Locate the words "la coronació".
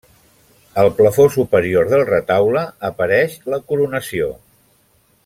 3.55-4.35